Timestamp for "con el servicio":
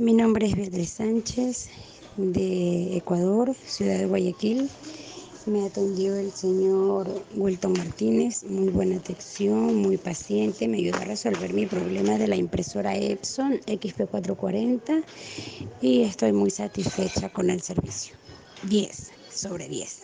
17.28-18.14